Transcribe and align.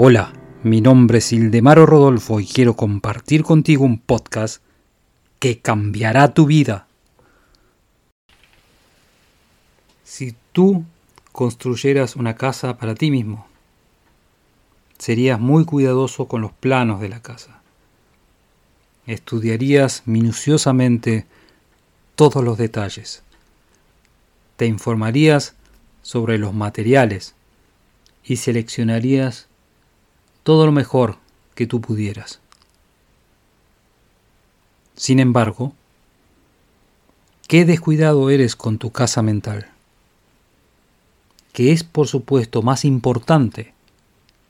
Hola, 0.00 0.32
mi 0.62 0.80
nombre 0.80 1.18
es 1.18 1.32
Ildemaro 1.32 1.84
Rodolfo 1.84 2.38
y 2.38 2.46
quiero 2.46 2.76
compartir 2.76 3.42
contigo 3.42 3.84
un 3.84 3.98
podcast 3.98 4.62
que 5.40 5.58
cambiará 5.58 6.34
tu 6.34 6.46
vida. 6.46 6.86
Si 10.04 10.36
tú 10.52 10.84
construyeras 11.32 12.14
una 12.14 12.36
casa 12.36 12.78
para 12.78 12.94
ti 12.94 13.10
mismo, 13.10 13.48
serías 14.98 15.40
muy 15.40 15.64
cuidadoso 15.64 16.28
con 16.28 16.42
los 16.42 16.52
planos 16.52 17.00
de 17.00 17.08
la 17.08 17.20
casa. 17.20 17.60
Estudiarías 19.08 20.04
minuciosamente 20.06 21.26
todos 22.14 22.44
los 22.44 22.56
detalles. 22.56 23.24
Te 24.58 24.66
informarías 24.66 25.56
sobre 26.02 26.38
los 26.38 26.54
materiales 26.54 27.34
y 28.22 28.36
seleccionarías 28.36 29.47
todo 30.48 30.64
lo 30.64 30.72
mejor 30.72 31.18
que 31.54 31.66
tú 31.66 31.82
pudieras. 31.82 32.40
Sin 34.96 35.20
embargo, 35.20 35.74
qué 37.46 37.66
descuidado 37.66 38.30
eres 38.30 38.56
con 38.56 38.78
tu 38.78 38.90
casa 38.90 39.20
mental, 39.20 39.68
que 41.52 41.72
es 41.72 41.84
por 41.84 42.08
supuesto 42.08 42.62
más 42.62 42.86
importante 42.86 43.74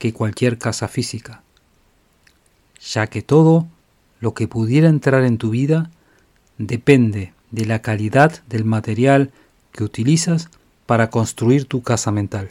que 0.00 0.12
cualquier 0.12 0.58
casa 0.58 0.88
física, 0.88 1.44
ya 2.80 3.06
que 3.06 3.22
todo 3.22 3.68
lo 4.18 4.34
que 4.34 4.48
pudiera 4.48 4.88
entrar 4.88 5.22
en 5.22 5.38
tu 5.38 5.50
vida 5.50 5.92
depende 6.58 7.34
de 7.52 7.66
la 7.66 7.82
calidad 7.82 8.42
del 8.48 8.64
material 8.64 9.30
que 9.70 9.84
utilizas 9.84 10.48
para 10.86 11.10
construir 11.10 11.66
tu 11.66 11.82
casa 11.82 12.10
mental. 12.10 12.50